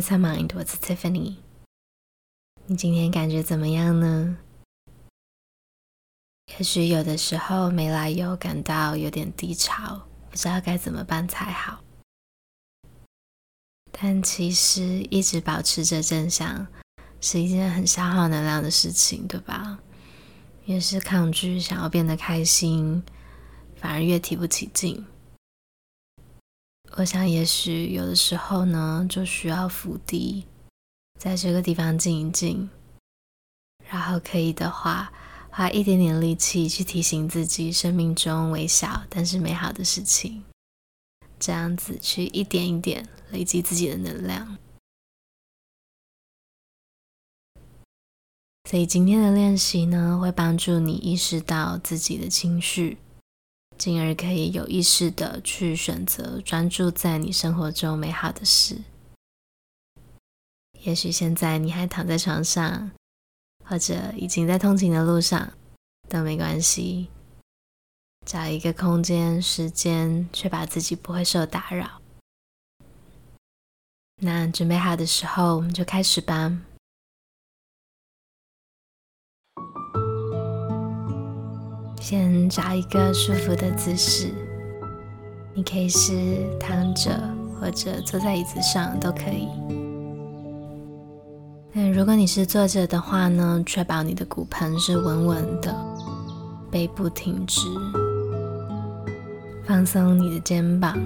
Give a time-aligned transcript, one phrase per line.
[0.00, 1.36] Quiet Mind，我是 Tiffany。
[2.64, 4.38] 你今天感觉怎么样呢？
[6.58, 11.84] 也许有的时候没来由感到有点低潮，不知道该怎么办才好。
[13.92, 16.66] 但其实一直保持着正向
[17.20, 19.80] 是一件很消耗能量的事情，对吧？
[20.64, 23.02] 越是抗拒想要变得开心，
[23.76, 25.04] 反而越提不起劲。
[26.96, 30.44] 我想，也许有的时候呢，就需要伏低，
[31.18, 32.68] 在这个地方静一静，
[33.88, 35.12] 然后可以的话，
[35.50, 40.42] 花一点点力气去提醒自己生命中微小但是美好的事情，
[41.38, 44.58] 这样子去一点一点累积自己的能量。
[48.68, 52.98] 所以今天的练习呢，会帮助你意识到自己的情绪。
[53.80, 58.82] 进而可以有意识的去选择专注在你生活中美好的事。
[60.82, 62.90] 也许现在你还躺在床上，
[63.64, 65.54] 或者已经在通勤的路上，
[66.10, 67.08] 都没关系。
[68.26, 72.02] 找一个空间、时间，确保自己不会受打扰。
[74.16, 76.60] 那准备好的时候，我们就开始吧。
[82.00, 84.32] 先找一个舒服的姿势，
[85.52, 86.10] 你可以是
[86.58, 87.10] 躺着
[87.60, 89.46] 或者坐在椅子上都可以。
[91.72, 95.72] 那如果你是坐着的话呢，确保你的骨盆是稳稳的，
[96.70, 97.60] 背部挺直，
[99.64, 100.98] 放松你的肩膀，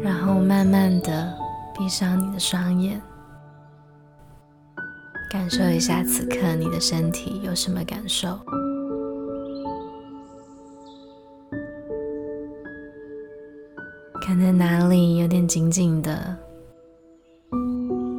[0.00, 1.36] 然后慢慢的
[1.76, 3.02] 闭上你的双眼。
[5.30, 8.38] 感受一下此刻你的身体有什么感受？
[14.20, 16.36] 可能哪里有点紧紧的，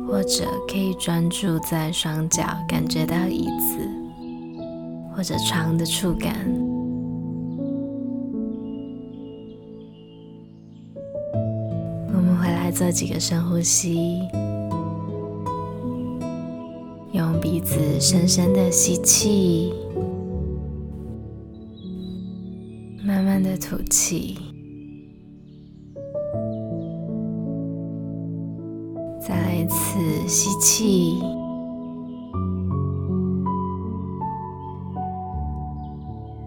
[0.08, 3.80] 或者可以专注在双脚，感觉到椅子
[5.16, 6.34] 或者床的触感。
[12.14, 14.20] 我们回来做几个深呼吸。
[17.60, 19.74] 鼻子深深的吸气，
[23.06, 24.38] 慢慢的吐气，
[29.20, 31.20] 再一次吸气，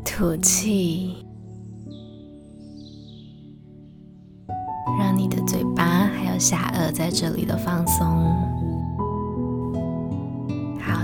[0.02, 1.16] 吐气，
[4.98, 8.41] 让你的嘴巴还有下颚在这里的放松。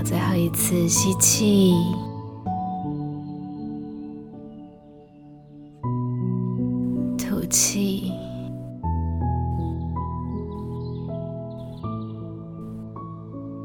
[0.03, 1.73] 最后一次吸气，
[7.17, 8.11] 吐气，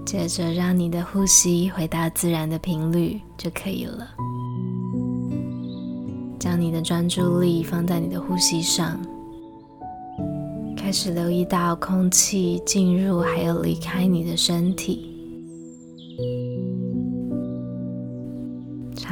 [0.04, 4.06] 接着让你的呼吸回到自然的频率就可以了。
[6.38, 9.00] 将你的专注力放在你的呼吸上，
[10.76, 15.13] 开始留意到空气进入还有离开你的身体。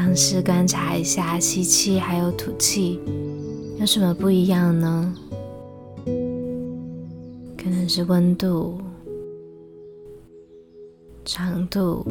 [0.05, 2.99] 尝试观察一下吸气还有吐气
[3.79, 5.15] 有什么不一样呢？
[7.57, 8.81] 可能是温度、
[11.25, 12.05] 长度，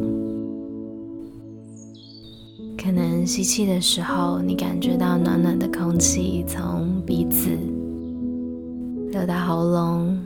[2.82, 7.50] 可能吸气的时候你感觉到暖暖的空气从鼻子
[9.10, 10.18] 流到喉咙，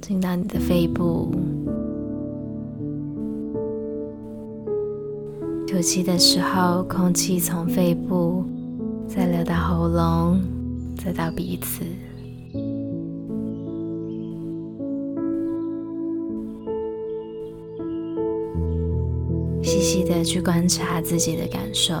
[0.00, 1.30] 进到你的肺部。
[5.70, 8.44] 吐气的时候，空气从肺部
[9.06, 10.40] 再流到喉咙，
[10.96, 11.84] 再到鼻子。
[19.62, 21.94] 细细的去观察自己的感受。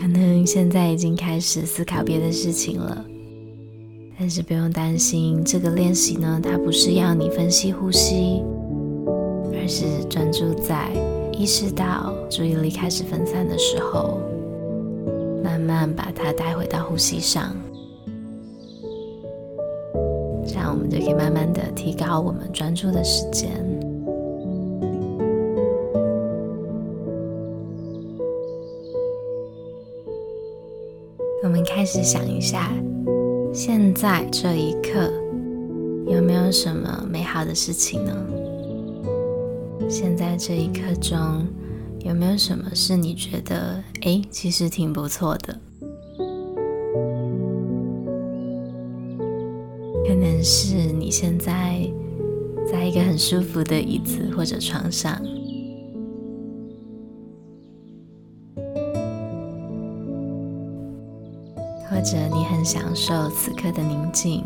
[0.00, 3.04] 可能现在已经开始思考别的事情了。
[4.22, 8.42] 但是不用担心，这个练习呢，它不是要你分析呼吸，
[9.54, 10.90] 而是专注在
[11.32, 14.20] 意识到注意力开始分散的时候，
[15.42, 17.56] 慢慢把它带回到呼吸上，
[20.46, 23.50] 这样我们就可以慢慢的提高我们专注的时间。
[31.42, 32.70] 我们开始想一下。
[33.52, 35.12] 现在这一刻，
[36.06, 38.16] 有没有什么美好的事情呢？
[39.88, 41.44] 现在这一刻中，
[42.04, 45.58] 有没有什么是你觉得，诶，其实挺不错的？
[50.06, 51.90] 可能是你现在
[52.70, 55.20] 在一个很舒服的椅子或者床上，
[62.00, 64.42] 或者你很享受此刻的宁静。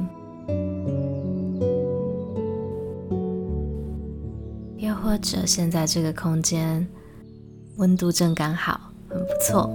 [4.76, 6.84] 又或者现在这个空间
[7.76, 9.70] 温度正刚好，很不错。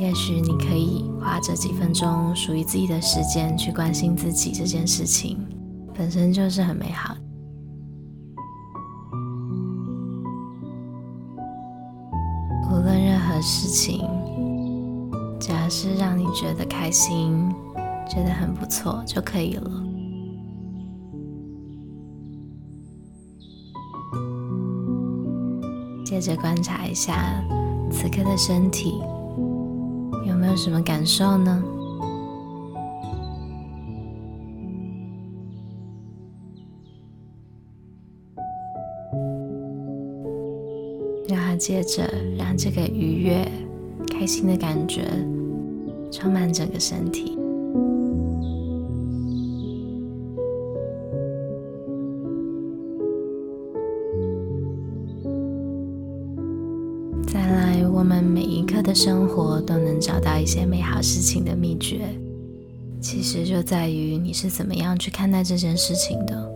[0.00, 5.38] 也许你可以花这几分钟属于自己的时间去关心自己，这件事情
[5.94, 7.14] 本身就是很美好。
[7.14, 7.27] 的
[13.42, 14.00] 事情，
[15.40, 17.48] 只要是让你觉得开心。
[18.10, 19.70] 觉得很不错就可以了。
[26.06, 27.44] 接着观察一下
[27.92, 28.98] 此刻的身体，
[30.26, 31.62] 有没有什么感受呢？
[41.28, 43.46] 然后接着让这个愉悦、
[44.10, 45.02] 开心的感觉
[46.10, 47.36] 充满整个身体。
[57.26, 62.08] 再来，我们每一刻的生活都能找到一些美好事情的秘诀，
[63.02, 66.50] 其实就在于你是怎么样去看待这件事情的。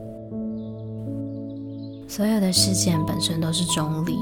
[2.08, 4.16] 所有的事件本身都是中立，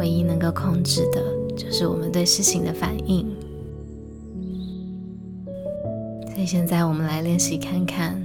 [0.00, 1.22] 唯一能够控制的
[1.54, 3.30] 就是我们对事情的反应。
[6.32, 8.18] 所以现在我们来练习看看，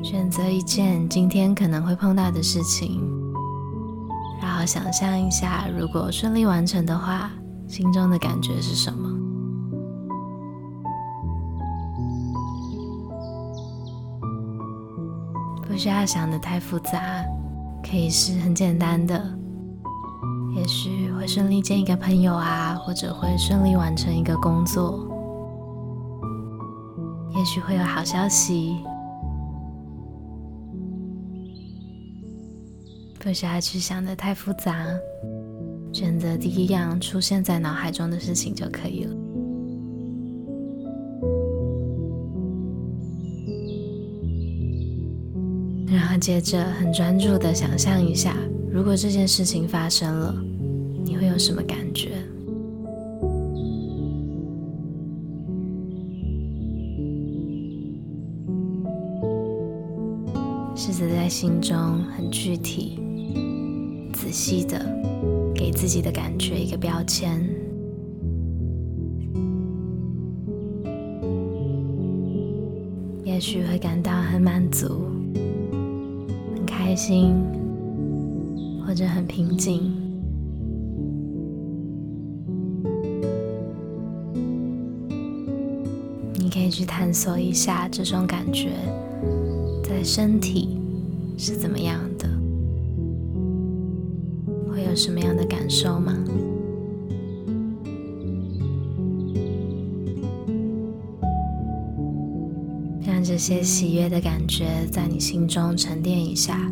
[0.00, 3.02] 选择一件今天可能会碰到的事情。
[4.40, 7.32] 然后想象一下，如果顺利完成的话，
[7.66, 9.08] 心中的感觉是什么？
[15.66, 17.24] 不需要想的太复杂，
[17.82, 19.37] 可以是很简单的。
[20.58, 24.98] 也许会顺利见一个朋友啊，或者会顺利完成一个工作，
[27.36, 28.76] 也许会有好消息。
[33.20, 34.84] 不需要去想的太复杂，
[35.92, 39.14] 选择第一样出现在脑海中的事情就可以了。
[45.86, 48.34] 然后接着很专注的想象一下，
[48.72, 50.34] 如果这件事情发生了，
[51.04, 52.10] 你会有什么感觉？
[60.74, 61.76] 试着在心中
[62.16, 62.98] 很具体。
[64.12, 64.78] 仔细的
[65.54, 67.42] 给自己的感觉一个标签，
[73.24, 75.06] 也许会感到很满足、
[76.54, 77.34] 很开心，
[78.86, 80.07] 或者很平静。
[86.70, 88.72] 去探索一下这种感觉
[89.82, 90.78] 在身体
[91.36, 92.28] 是怎么样的。
[94.70, 96.12] 会有什么样的感受吗？
[103.06, 106.70] 让这些喜悦的感觉在你心中沉淀一下。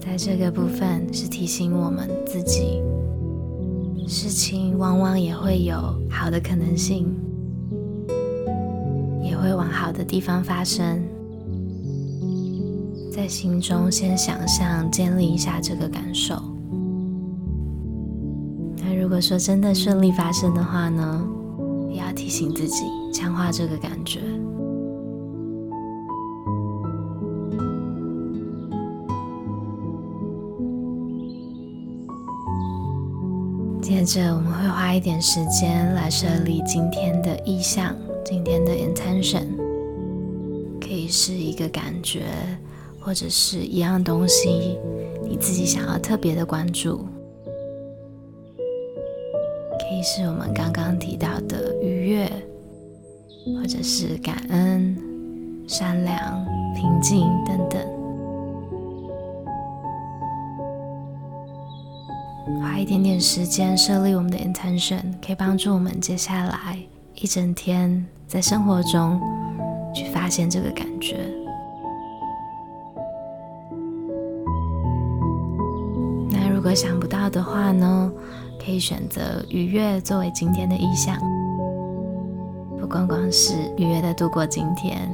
[0.00, 2.82] 在这个部分是提醒我们自己，
[4.12, 5.74] 事情往往也会有
[6.10, 7.08] 好的可能性，
[9.22, 11.02] 也会往好的地方发生。
[13.10, 16.34] 在心中先想象，建立一下这个感受。
[18.84, 21.26] 那如果说真的顺利发生的话呢，
[21.90, 24.20] 也要提醒自己，强化这个感觉。
[33.92, 37.94] 接着我们会花一点时间来设立今天的意向，
[38.24, 39.44] 今天的 intention，
[40.80, 42.22] 可以是一个感觉。
[42.98, 44.78] 或者是一样东西，
[45.28, 47.04] 你自己想要特别的关注，
[49.78, 52.32] 可以是我们刚刚提到的愉悦，
[53.44, 54.96] 或者是感恩、
[55.68, 57.91] 善良、平静等等。
[62.82, 66.76] 一点点时间设立我们的 intention，可以帮助我们接下来
[67.14, 69.20] 一整天在生活中
[69.94, 71.16] 去发现这个感觉。
[76.28, 78.12] 那如果想不到的话呢，
[78.58, 81.16] 可以选择愉悦作为今天的意向，
[82.80, 85.08] 不光光是愉悦的度过今天，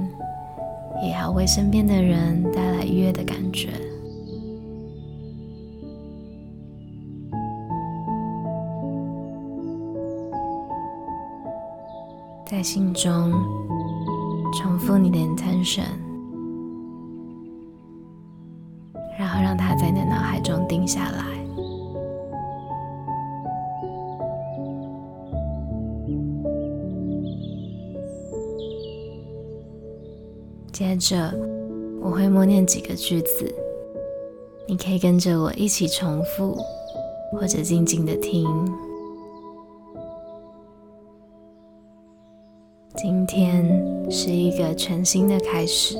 [1.02, 3.68] 也要为身边的人带来愉悦的感觉。
[12.58, 13.30] 在心中
[14.52, 15.84] 重复你的 intention，
[19.16, 21.24] 然后让它在你的脑海中定下来。
[30.72, 31.32] 接着，
[32.00, 33.54] 我会默念几个句子，
[34.66, 36.58] 你可以跟着我一起重复，
[37.38, 38.48] 或者静静的听。
[43.00, 43.64] 今天
[44.10, 45.96] 是一个全新的开始，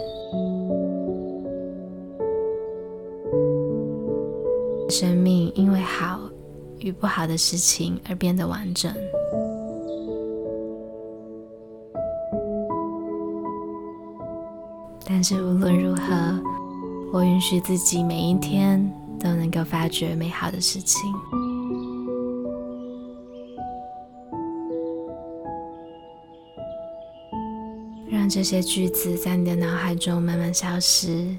[4.90, 6.18] 生命因为好
[6.80, 8.92] 与不好的事情而变得完整。
[15.06, 16.42] 但是无论如何，
[17.12, 21.00] 我允许自己每一天都能够发掘美好的事情。
[28.38, 31.36] 这些句子在你的脑海中慢慢消失，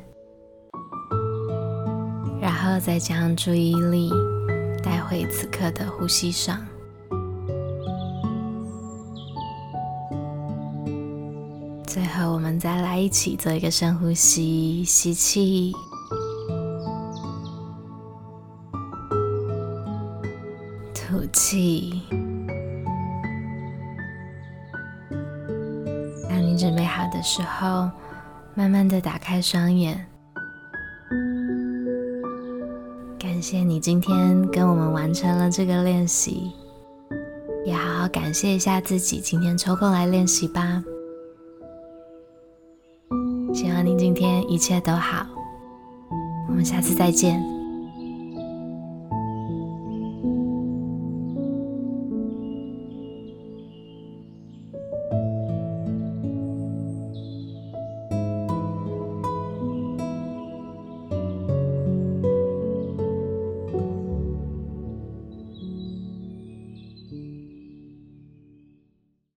[2.41, 4.09] 然后再将注意力
[4.83, 6.59] 带回此刻的呼吸上。
[11.87, 15.71] 最后，我们再来一起做一个深呼吸，吸气，
[20.93, 22.01] 吐气。
[26.59, 27.89] 准备好的时候，
[28.53, 30.05] 慢慢的打开双眼。
[33.17, 36.51] 感谢你今天跟我们完成了这个练习，
[37.65, 40.83] 也好好感谢一下自己今天抽空来练习吧。
[43.53, 45.25] 希望你今天一切都好，
[46.49, 47.58] 我们下次再见。